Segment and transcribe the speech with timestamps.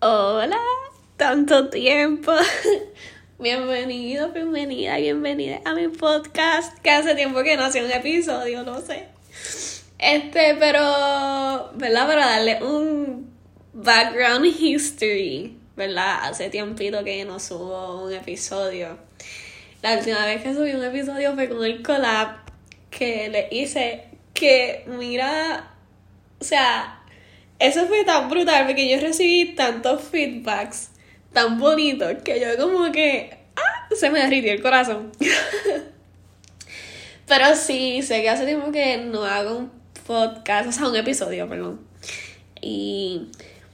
[0.00, 0.60] Hola,
[1.16, 2.30] tanto tiempo.
[3.40, 6.78] Bienvenido, bienvenida, bienvenida a mi podcast.
[6.78, 9.08] Que hace tiempo que no hacía un episodio, no sé.
[9.98, 12.06] Este, pero, ¿verdad?
[12.06, 13.28] Para darle un
[13.72, 16.28] background history, ¿verdad?
[16.28, 18.96] Hace tiempito que no subo un episodio.
[19.82, 22.36] La última vez que subí un episodio fue con el collab
[22.88, 25.74] que le hice que, mira,
[26.40, 26.97] o sea,
[27.58, 30.90] eso fue tan brutal porque yo recibí tantos feedbacks
[31.32, 33.88] tan bonitos que yo como que ¡ah!
[33.94, 35.12] se me derritió el corazón.
[37.26, 39.70] Pero sí, sé que hace tiempo que no hago un
[40.06, 41.80] podcast, o sea, un episodio, perdón.
[42.60, 43.28] Y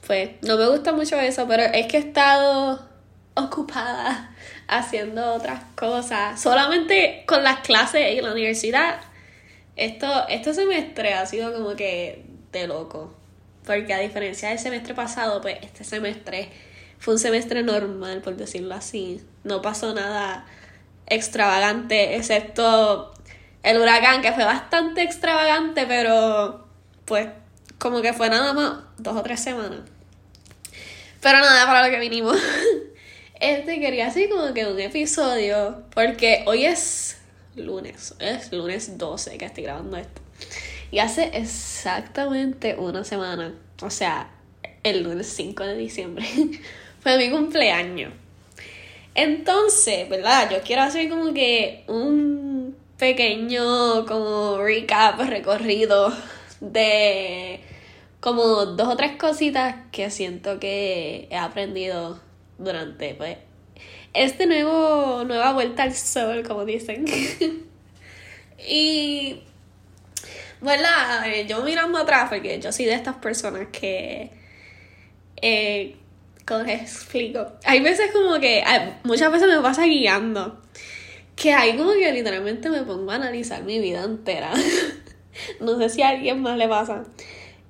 [0.07, 2.87] pues no me gusta mucho eso, pero es que he estado
[3.35, 4.35] ocupada
[4.69, 6.41] haciendo otras cosas.
[6.41, 9.01] Solamente con las clases y la universidad.
[9.77, 13.15] Esto, este semestre ha sido como que de loco.
[13.67, 16.51] Porque a diferencia del semestre pasado, pues este semestre
[16.99, 19.21] fue un semestre normal, por decirlo así.
[19.43, 20.47] No pasó nada
[21.07, 23.13] extravagante, excepto
[23.63, 26.67] el huracán, que fue bastante extravagante, pero
[27.05, 27.29] pues
[27.79, 29.81] como que fue nada más dos o tres semanas.
[31.21, 32.39] Pero nada, para lo que vinimos.
[33.41, 37.19] Este quería así como que un episodio, porque hoy es
[37.57, 40.23] lunes, es lunes 12 que estoy grabando esto.
[40.91, 44.31] Y hace exactamente una semana, o sea,
[44.83, 46.27] el lunes 5 de diciembre,
[47.01, 48.13] fue mi cumpleaños.
[49.15, 50.51] Entonces, ¿verdad?
[50.51, 56.13] Yo quiero hacer como que un pequeño como recap, recorrido
[56.61, 57.61] de
[58.21, 62.19] como dos o tres cositas que siento que he aprendido
[62.59, 63.37] durante pues
[64.15, 67.05] este nuevo nueva vuelta al sol, como dicen.
[68.69, 69.43] y
[70.61, 71.27] ¿verdad?
[71.27, 74.31] Eh, yo mirando atrás, porque yo soy de estas personas que.
[75.41, 75.97] Eh,
[76.47, 77.47] ¿Cómo les explico?
[77.65, 78.63] Hay veces como que.
[79.05, 80.61] muchas veces me pasa guiando.
[81.37, 84.53] Que hay como que literalmente me pongo a analizar mi vida entera.
[85.61, 87.05] no sé si a alguien más le pasa.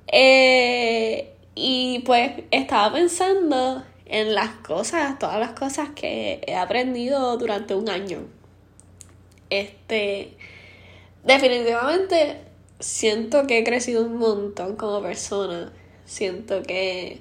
[0.06, 7.74] Eh, y pues estaba pensando en las cosas, todas las cosas que he aprendido durante
[7.74, 8.26] un año.
[9.50, 10.36] Este.
[11.24, 12.43] Definitivamente
[12.80, 15.72] siento que he crecido un montón como persona.
[16.04, 17.20] Siento que,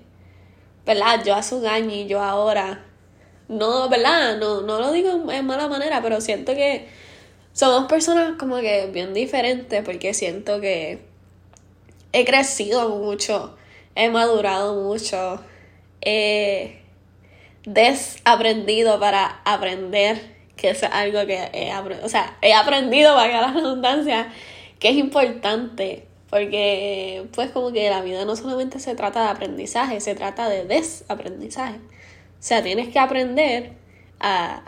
[0.85, 1.23] ¿verdad?
[1.25, 2.85] Yo hace un año y yo ahora,
[3.47, 4.37] no, ¿verdad?
[4.37, 6.87] No, no lo digo en mala manera, pero siento que
[7.53, 11.01] somos personas como que bien diferentes porque siento que
[12.11, 13.55] he crecido mucho,
[13.95, 15.39] he madurado mucho,
[16.01, 16.79] he
[17.65, 23.41] desaprendido para aprender, que es algo que he aprendido, o sea, he aprendido, para que
[23.41, 24.31] la redundancia,
[24.79, 29.99] que es importante, porque pues como que la vida no solamente se trata de aprendizaje,
[29.99, 31.77] se trata de desaprendizaje.
[31.77, 33.73] O sea, tienes que aprender
[34.19, 34.63] a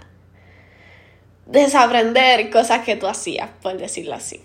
[1.46, 4.42] desaprender cosas que tú hacías, por decirlo así.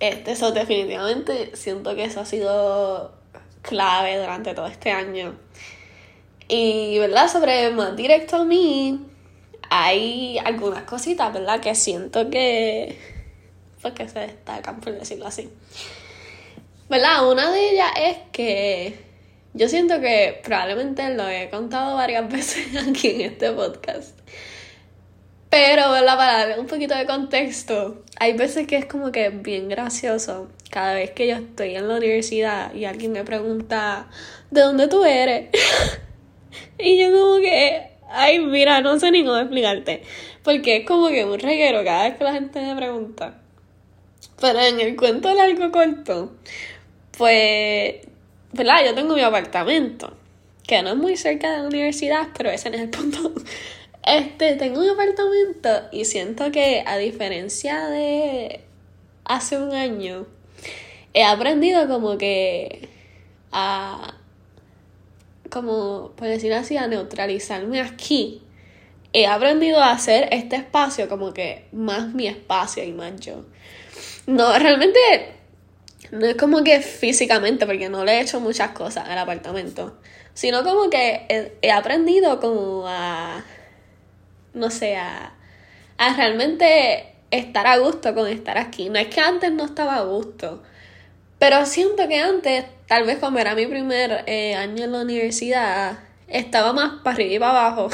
[0.00, 3.12] Este, eso definitivamente siento que eso ha sido
[3.62, 5.34] clave durante todo este año.
[6.48, 7.28] Y, ¿verdad?
[7.30, 9.00] Sobre más directo a mí,
[9.70, 11.60] hay algunas cositas, ¿verdad?
[11.60, 12.98] Que siento que
[13.82, 15.50] pues que se destacan, por decirlo así.
[16.88, 17.28] ¿Verdad?
[17.30, 19.12] Una de ellas es que
[19.54, 24.18] yo siento que probablemente lo he contado varias veces aquí en este podcast.
[25.50, 26.16] Pero, ¿verdad?
[26.16, 30.48] Para darle un poquito de contexto, hay veces que es como que bien gracioso.
[30.70, 34.08] Cada vez que yo estoy en la universidad y alguien me pregunta,
[34.50, 35.50] ¿de dónde tú eres?
[36.78, 40.02] y yo como que, ay, mira, no sé ni cómo explicarte.
[40.42, 43.41] Porque es como que un reguero cada vez que la gente me pregunta.
[44.40, 46.32] Pero en el cuento largo corto,
[47.16, 47.96] pues,
[48.52, 48.84] ¿verdad?
[48.84, 50.16] Yo tengo mi apartamento,
[50.66, 53.32] que no es muy cerca de la universidad, pero ese no es el punto.
[54.04, 58.60] Este, tengo mi apartamento y siento que a diferencia de
[59.24, 60.26] hace un año,
[61.14, 62.88] he aprendido como que
[63.52, 64.14] a,
[65.50, 68.42] como, por decirlo así, a neutralizarme aquí.
[69.12, 73.44] He aprendido a hacer este espacio como que más mi espacio y más yo.
[74.26, 74.98] No, realmente
[76.12, 79.98] no es como que físicamente, porque no le he hecho muchas cosas al apartamento,
[80.34, 83.44] sino como que he, aprendido como a,
[84.54, 85.32] no sé, a,
[85.98, 88.90] a realmente estar a gusto con estar aquí.
[88.90, 90.62] No es que antes no estaba a gusto,
[91.38, 95.98] pero siento que antes, tal vez como era mi primer eh, año en la universidad,
[96.28, 97.88] estaba más para arriba y para abajo.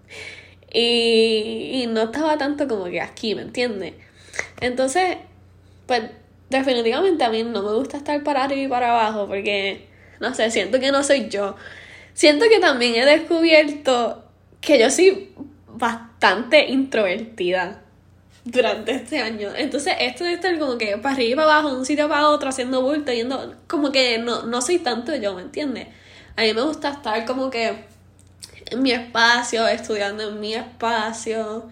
[0.72, 3.94] y, y no estaba tanto como que aquí, ¿me entiendes?
[4.60, 5.18] Entonces,
[5.86, 6.02] pues
[6.50, 9.88] definitivamente a mí no me gusta estar para arriba y para abajo porque,
[10.20, 11.56] no sé, siento que no soy yo.
[12.12, 14.24] siento que también he descubierto
[14.60, 15.34] que yo soy
[15.66, 17.82] bastante introvertida
[18.44, 19.50] durante este año.
[19.56, 22.28] Entonces, esto de estar como que para arriba y para abajo, de un sitio para
[22.28, 25.88] otro, haciendo bulto, yendo, como que no, no soy tanto yo, ¿me entiendes?
[26.36, 27.84] A mí me gusta estar como que
[28.70, 31.70] en mi espacio, estudiando en mi espacio,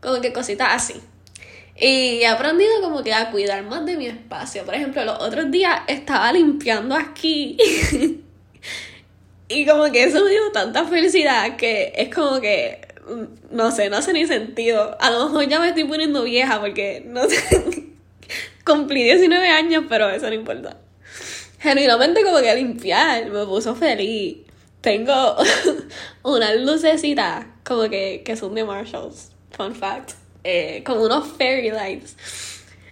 [0.00, 1.00] como que cositas así.
[1.76, 4.64] Y he aprendido como que a cuidar más de mi espacio.
[4.64, 7.56] Por ejemplo, los otros días estaba limpiando aquí.
[9.48, 13.90] y como que eso me dio tanta felicidad que es como que mm, no sé,
[13.90, 14.96] no hace ni sentido.
[15.00, 17.42] A lo mejor ya me estoy poniendo vieja porque no sé.
[18.64, 20.78] Cumplí 19 años, pero eso no importa.
[21.58, 24.38] Genuinamente como que limpiar me puso feliz.
[24.80, 25.36] Tengo
[26.22, 29.30] unas lucecitas como que, que son de Marshalls.
[29.50, 30.23] Fun fact.
[30.44, 32.16] Eh, como unos fairy lights.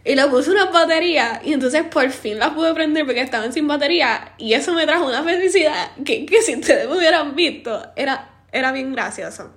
[0.04, 3.68] Y le puse una batería y entonces por fin las pude prender porque estaban sin
[3.68, 8.30] batería y eso me trajo una felicidad que, que si ustedes me hubieran visto era,
[8.50, 9.52] era bien gracioso.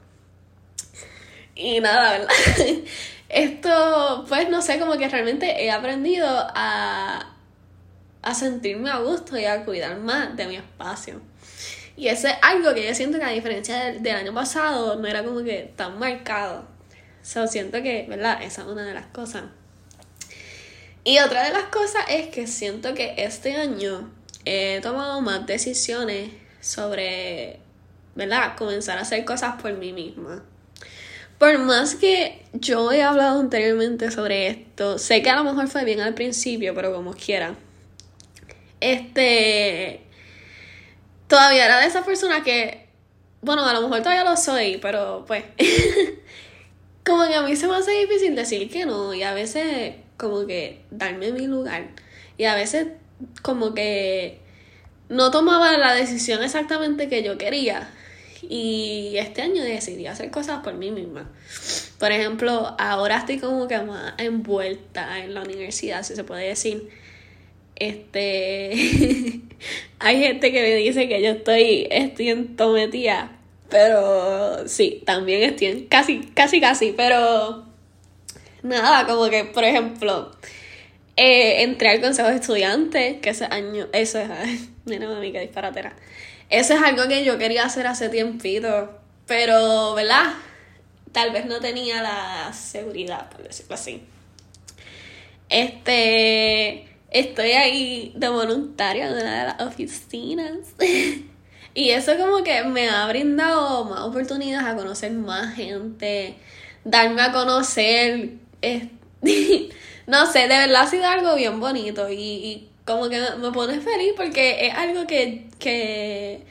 [1.56, 2.27] Y nada, ¿verdad?
[3.30, 7.33] Esto, pues no sé, como que realmente he aprendido a,
[8.21, 11.21] a sentirme a gusto y a cuidar más de mi espacio.
[11.98, 15.07] Y eso es algo que yo siento que a diferencia del, del año pasado no
[15.07, 16.75] era como que tan marcado.
[17.25, 18.44] So, siento que, ¿verdad?
[18.44, 19.45] Esa es una de las cosas.
[21.04, 24.12] Y otra de las cosas es que siento que este año
[24.45, 26.30] he tomado más decisiones
[26.62, 27.60] sobre,
[28.13, 28.56] ¿verdad?
[28.56, 30.44] Comenzar a hacer cosas por mí misma.
[31.39, 35.83] Por más que yo he hablado anteriormente sobre esto, sé que a lo mejor fue
[35.83, 37.56] bien al principio, pero como quiera.
[38.80, 40.01] Este.
[41.27, 42.88] Todavía era de esa persona que.
[43.42, 45.44] Bueno, a lo mejor todavía lo soy, pero pues.
[47.05, 49.13] como que a mí se me hace difícil decir que no.
[49.13, 51.89] Y a veces, como que darme mi lugar.
[52.37, 52.87] Y a veces,
[53.41, 54.39] como que.
[55.07, 57.91] No tomaba la decisión exactamente que yo quería.
[58.41, 61.29] Y este año decidí hacer cosas por mí misma.
[61.99, 66.89] Por ejemplo, ahora estoy como que más envuelta en la universidad, si se puede decir.
[67.75, 68.71] Este.
[69.99, 73.34] hay gente que me dice que yo estoy, estoy entometida.
[73.75, 76.94] Pero sí, también estoy casi, casi, casi.
[76.94, 77.66] Pero.
[78.63, 80.31] Nada, como que, por ejemplo.
[81.18, 83.88] Eh, entré al consejo de estudiantes, que ese año.
[83.92, 84.30] Eso es.
[84.86, 85.94] Mira, mami, que disparatera.
[86.50, 88.98] Eso es algo que yo quería hacer hace tiempito.
[89.27, 90.36] Pero, ¿verdad?
[91.12, 94.04] Tal vez no tenía la seguridad, por decirlo así.
[95.50, 100.60] Este estoy ahí de voluntaria en una de las oficinas.
[101.75, 106.36] y eso como que me ha brindado más oportunidades a conocer más gente,
[106.86, 108.30] darme a conocer.
[110.07, 114.13] no sé, de verdad ha sido algo bien bonito y, como que me pone feliz
[114.16, 116.44] porque es algo que, que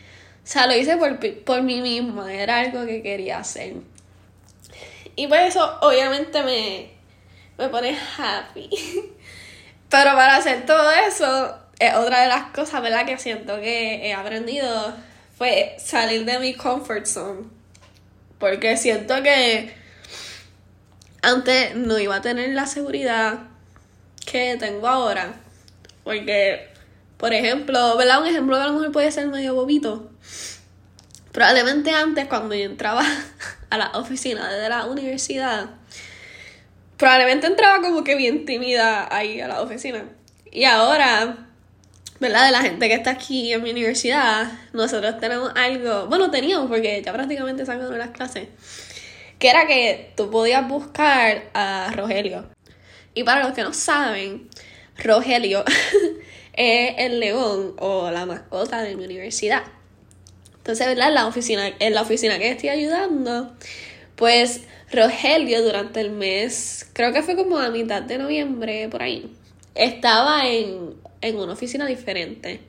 [0.43, 3.77] o sea, lo hice por, por mí misma, era algo que quería hacer.
[5.17, 6.91] Y por eso obviamente me,
[7.57, 8.69] me pone happy.
[9.89, 13.07] Pero para hacer todo eso, es otra de las cosas, ¿verdad?
[13.07, 14.95] Que siento que he aprendido
[15.37, 17.45] fue salir de mi comfort zone.
[18.39, 19.75] Porque siento que
[21.23, 23.41] antes no iba a tener la seguridad
[24.25, 25.35] que tengo ahora.
[26.03, 26.69] Porque,
[27.17, 28.21] por ejemplo, ¿verdad?
[28.21, 30.11] Un ejemplo que a lo mejor puede ser medio bobito.
[31.33, 33.05] Probablemente antes, cuando yo entraba
[33.71, 35.71] a la oficina de la universidad,
[36.97, 40.05] probablemente entraba como que bien tímida ahí a la oficina.
[40.53, 41.49] Y ahora,
[42.25, 42.47] ¿verdad?
[42.47, 47.03] De la gente que está aquí en mi universidad, nosotros tenemos algo, bueno, teníamos porque
[47.05, 48.49] ya prácticamente sacaron las clases,
[49.39, 52.47] que era que tú podías buscar a Rogelio.
[53.13, 54.49] Y para los que no saben,
[54.97, 55.65] Rogelio
[56.55, 59.63] es el león o la mascota de mi universidad.
[60.57, 61.09] Entonces, ¿verdad?
[61.09, 63.55] En la oficina, en la oficina que estoy ayudando,
[64.17, 69.31] pues Rogelio durante el mes, creo que fue como a mitad de noviembre, por ahí,
[69.75, 70.95] estaba en,
[71.29, 72.61] en una oficina diferente.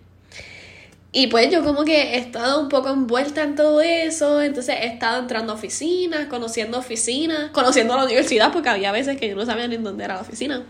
[1.11, 4.87] Y pues yo como que he estado un poco envuelta en todo eso, entonces he
[4.87, 9.45] estado entrando a oficinas, conociendo oficinas, conociendo la universidad, porque había veces que yo no
[9.45, 10.65] sabía ni dónde era la oficina.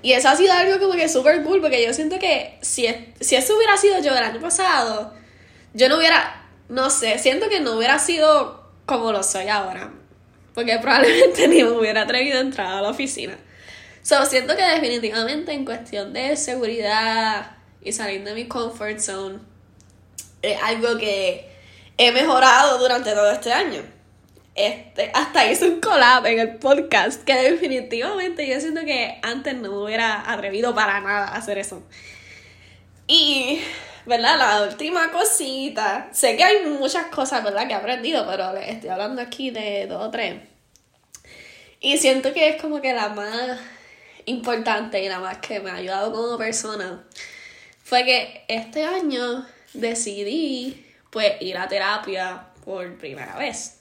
[0.00, 2.86] Y eso ha sido algo como que súper cool, porque yo siento que si,
[3.20, 5.12] si eso hubiera sido yo el año pasado,
[5.74, 9.92] yo no hubiera, no sé, siento que no hubiera sido como lo soy ahora
[10.58, 13.38] porque probablemente ni me hubiera atrevido a entrar a la oficina.
[14.02, 17.52] So, siento que definitivamente en cuestión de seguridad
[17.82, 19.38] y salir de mi comfort zone
[20.42, 21.48] es algo que
[21.96, 23.82] he mejorado durante todo este año.
[24.54, 29.70] Este, hasta hice un collab en el podcast que definitivamente yo siento que antes no
[29.70, 31.82] me hubiera atrevido para nada a hacer eso.
[33.06, 33.60] Y,
[34.04, 34.36] ¿verdad?
[34.36, 36.08] La última cosita.
[36.12, 37.66] Sé que hay muchas cosas, ¿verdad?
[37.66, 40.40] Que he aprendido, pero les estoy hablando aquí de dos o tres.
[41.80, 43.60] Y siento que es como que la más
[44.28, 47.04] importante y la más que me ha ayudado como persona
[47.82, 53.80] fue que este año decidí pues ir a terapia por primera vez.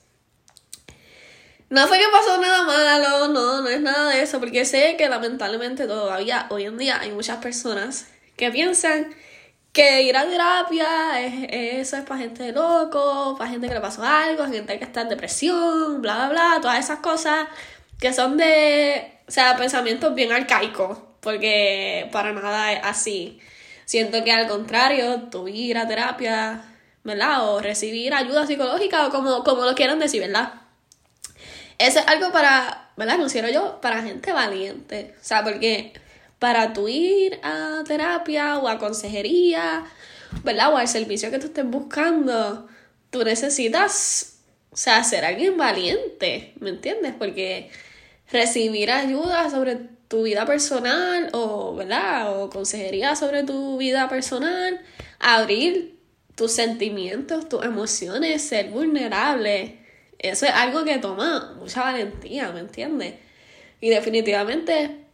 [1.70, 5.10] No fue que pasó nada malo, no, no es nada de eso, porque sé que
[5.10, 9.14] lamentablemente todavía hoy en día hay muchas personas que piensan
[9.74, 14.04] que ir a terapia es, eso es para gente loco, para gente que le pasó
[14.04, 17.48] algo, gente que está en depresión, bla, bla, bla, todas esas cosas
[18.00, 23.40] que son de, o sea, pensamientos bien arcaicos, porque para nada es así.
[23.86, 26.64] Siento que al contrario, tú ir a terapia,
[27.04, 27.50] ¿verdad?
[27.50, 30.54] O recibir ayuda psicológica o como, como lo quieran decir, ¿verdad?
[31.78, 33.18] Eso es algo para, ¿verdad?
[33.18, 35.16] Considero yo para gente valiente.
[35.22, 35.94] O sea, porque
[36.40, 39.86] para tú ir a terapia o a consejería,
[40.44, 40.74] ¿verdad?
[40.74, 42.68] O al servicio que tú estés buscando,
[43.10, 44.40] tú necesitas,
[44.72, 47.14] o sea, ser alguien valiente, ¿me entiendes?
[47.18, 47.70] Porque
[48.32, 52.42] recibir ayuda sobre tu vida personal o, ¿verdad?
[52.42, 54.82] O consejería sobre tu vida personal,
[55.20, 56.00] abrir
[56.36, 59.88] tus sentimientos, tus emociones, ser vulnerable
[60.20, 63.16] eso es algo que toma mucha valentía, ¿me entiendes?
[63.80, 65.06] Y definitivamente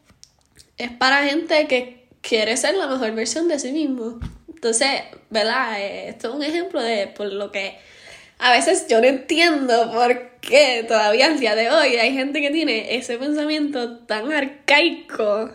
[0.78, 4.20] es para gente que quiere ser la mejor versión de sí mismo.
[4.48, 5.82] Entonces, ¿verdad?
[5.82, 7.78] Eh, esto es un ejemplo de por lo que
[8.44, 12.52] a veces yo no entiendo por qué todavía al día de hoy hay gente que
[12.52, 15.50] tiene ese pensamiento tan arcaico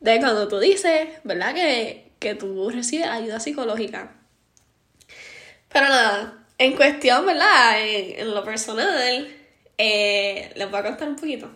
[0.00, 1.54] de cuando tú dices, ¿verdad?
[1.54, 4.14] Que, que tú recibes ayuda psicológica.
[5.68, 7.74] Pero nada, en cuestión, ¿verdad?
[7.78, 9.28] En, lo personal,
[9.76, 11.54] eh, les voy a contar un poquito.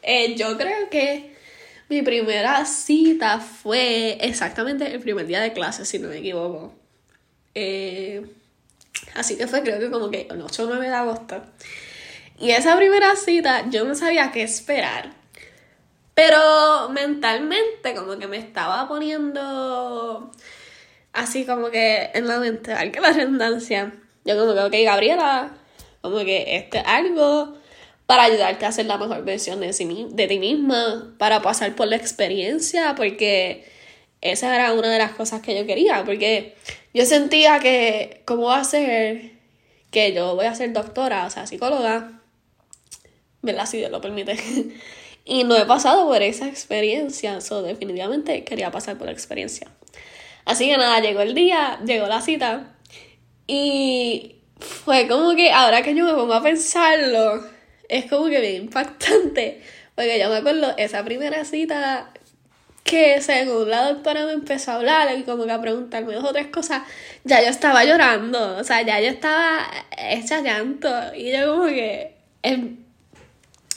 [0.00, 1.36] Eh, yo creo que
[1.90, 6.74] mi primera cita fue exactamente el primer día de clase, si no me equivoco.
[7.54, 8.24] Eh,
[9.14, 11.42] así que fue creo que como que el 8 o 9 de agosto.
[12.38, 15.12] Y esa primera cita yo no sabía qué esperar.
[16.14, 20.30] Pero mentalmente como que me estaba poniendo
[21.12, 23.92] así como que en la mente, que la redundancia
[24.26, 25.56] yo como que, ok, Gabriela,
[26.00, 27.54] como que este es algo
[28.06, 31.96] para ayudarte a ser la mejor versión de, de ti misma, para pasar por la
[31.96, 33.64] experiencia, porque
[34.20, 36.54] esa era una de las cosas que yo quería, porque
[36.94, 39.32] yo sentía que, ¿cómo va a ser
[39.90, 42.20] que yo voy a ser doctora, o sea, psicóloga?
[43.42, 43.66] ¿Verdad?
[43.66, 44.36] Si Dios lo permite.
[45.24, 49.68] y no he pasado por esa experiencia, so definitivamente quería pasar por la experiencia.
[50.44, 52.76] Así que nada, llegó el día, llegó la cita,
[53.46, 57.44] y fue como que ahora que yo me pongo a pensarlo,
[57.88, 59.62] es como que bien impactante.
[59.94, 62.12] Porque yo me acuerdo esa primera cita
[62.86, 66.32] que según la doctora me empezó a hablar y como que a preguntarme dos o
[66.32, 66.82] tres cosas,
[67.24, 69.66] ya yo estaba llorando, o sea, ya yo estaba
[69.98, 72.78] hecha llanto y yo como que, em,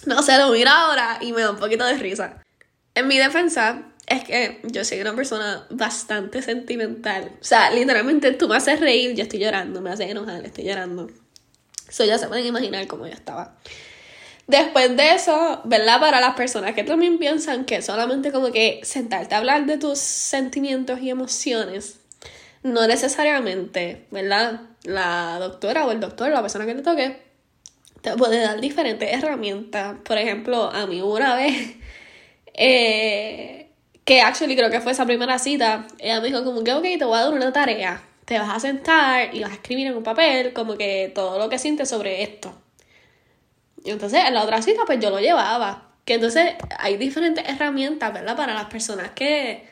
[0.05, 2.43] no sé, lo miro ahora y me da un poquito de risa.
[2.95, 7.31] En mi defensa, es que yo soy una persona bastante sentimental.
[7.41, 11.09] O sea, literalmente tú me haces reír, yo estoy llorando, me haces enojar, estoy llorando.
[11.87, 13.55] Eso ya se pueden imaginar cómo yo estaba.
[14.49, 15.99] Después de eso, ¿verdad?
[15.99, 19.99] Para las personas que también piensan que solamente como que sentarte a hablar de tus
[19.99, 21.99] sentimientos y emociones,
[22.63, 24.61] no necesariamente, ¿verdad?
[24.85, 27.21] La doctora o el doctor, la persona que te toque,
[28.01, 29.97] te puede dar diferentes herramientas.
[30.03, 31.75] Por ejemplo, a mí una vez,
[32.55, 33.69] eh,
[34.03, 37.05] que actually creo que fue esa primera cita, ella me dijo como que, ok, te
[37.05, 38.01] voy a dar una tarea.
[38.25, 41.49] Te vas a sentar y vas a escribir en un papel como que todo lo
[41.49, 42.51] que sientes sobre esto.
[43.83, 45.89] Y entonces en la otra cita pues yo lo llevaba.
[46.05, 48.35] Que entonces hay diferentes herramientas, ¿verdad?
[48.35, 49.67] Para las personas que,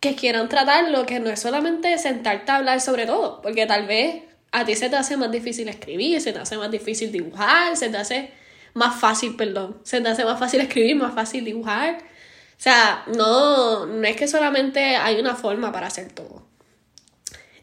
[0.00, 4.22] que quieran tratarlo, que no es solamente sentarte a hablar sobre todo, porque tal vez
[4.52, 7.90] a ti se te hace más difícil escribir, se te hace más difícil dibujar, se
[7.90, 8.30] te hace
[8.74, 11.98] más fácil, perdón, se te hace más fácil escribir, más fácil dibujar.
[11.98, 16.46] O sea, no, no es que solamente hay una forma para hacer todo.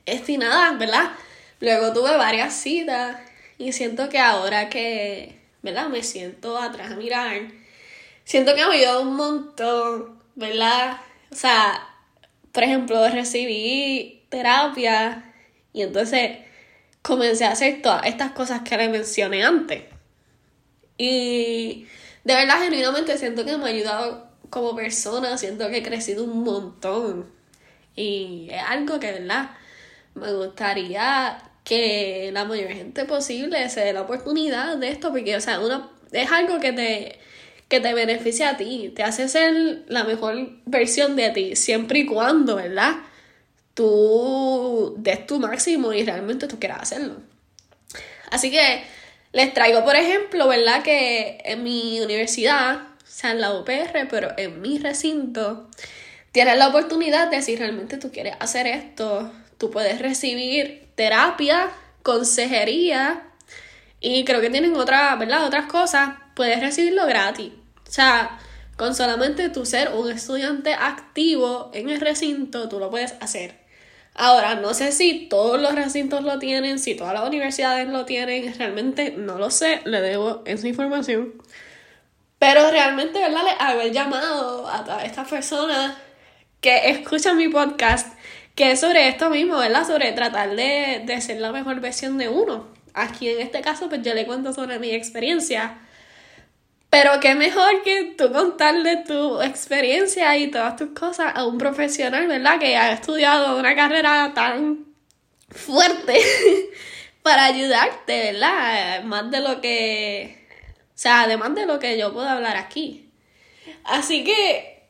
[0.06, 1.12] Este nada, ¿verdad?
[1.60, 3.18] Luego tuve varias citas
[3.58, 5.90] y siento que ahora que, ¿verdad?
[5.90, 7.42] Me siento atrás a mirar,
[8.24, 10.98] siento que me ayudado un montón, ¿verdad?
[11.32, 11.90] O sea,
[12.52, 15.34] por ejemplo, recibí terapia
[15.74, 16.38] y entonces
[17.02, 19.84] comencé a hacer todas estas cosas que le mencioné antes.
[20.98, 21.88] Y
[22.24, 26.44] de verdad, genuinamente siento que me ha ayudado como persona siento que he crecido un
[26.44, 27.30] montón.
[27.96, 29.50] Y es algo que, ¿verdad?
[30.14, 35.42] Me gustaría que la mayor gente posible se dé la oportunidad de esto, porque, o
[35.42, 37.20] sea, una, es algo que te,
[37.68, 42.06] que te beneficia a ti, te hace ser la mejor versión de ti, siempre y
[42.06, 42.96] cuando, ¿verdad?
[43.76, 47.18] tú des tu máximo y realmente tú quieras hacerlo.
[48.32, 48.84] Así que
[49.34, 50.82] les traigo, por ejemplo, ¿verdad?
[50.82, 55.70] Que en mi universidad, o sea, en la UPR, pero en mi recinto,
[56.32, 61.70] tienes la oportunidad de si realmente tú quieres hacer esto, tú puedes recibir terapia,
[62.04, 63.24] consejería
[64.00, 65.46] y creo que tienen otra, ¿verdad?
[65.46, 67.52] Otras cosas, puedes recibirlo gratis.
[67.88, 68.40] O sea,
[68.78, 73.64] con solamente tú ser un estudiante activo en el recinto, tú lo puedes hacer.
[74.14, 78.54] Ahora, no sé si todos los recintos lo tienen, si todas las universidades lo tienen,
[78.58, 81.34] realmente no lo sé, le debo esa información.
[82.40, 83.44] Pero realmente, ¿verdad?
[83.44, 85.96] Le hago el llamado a todas estas personas
[86.62, 88.15] que escuchan mi podcast,
[88.56, 89.86] que es sobre esto mismo, ¿verdad?
[89.86, 92.68] Sobre tratar de, de ser la mejor versión de uno.
[92.94, 95.78] Aquí en este caso, pues yo le cuento sobre mi experiencia
[96.96, 102.26] pero qué mejor que tú contarle tu experiencia y todas tus cosas a un profesional,
[102.26, 102.58] ¿verdad?
[102.58, 104.86] Que ha estudiado una carrera tan
[105.50, 106.18] fuerte
[107.22, 109.04] para ayudarte, ¿verdad?
[109.04, 110.48] Más de lo que...
[110.88, 113.12] O sea, además de lo que yo puedo hablar aquí.
[113.84, 114.88] Así que,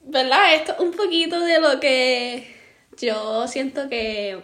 [0.00, 0.54] ¿verdad?
[0.54, 2.61] Esto es un poquito de lo que
[3.02, 4.40] yo siento que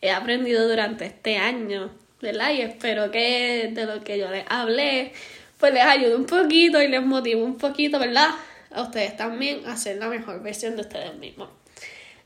[0.00, 2.52] he aprendido durante este año, ¿verdad?
[2.52, 5.12] Y espero que de lo que yo les hablé
[5.60, 8.30] pues les ayude un poquito y les motive un poquito, ¿verdad?
[8.72, 11.50] A ustedes también a ser la mejor versión de ustedes mismos.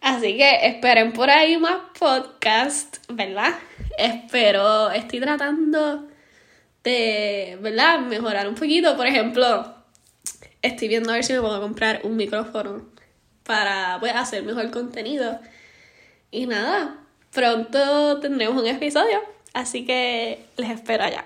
[0.00, 3.54] Así que esperen por ahí más podcast, ¿verdad?
[3.98, 6.06] Espero, estoy tratando
[6.84, 8.00] de, ¿verdad?
[8.00, 8.96] Mejorar un poquito.
[8.96, 9.74] Por ejemplo,
[10.62, 12.93] estoy viendo a ver si me puedo comprar un micrófono
[13.44, 15.38] para pues, hacer mejor contenido.
[16.30, 16.98] Y nada,
[17.32, 19.22] pronto tendremos un episodio.
[19.52, 21.24] Así que les espero allá.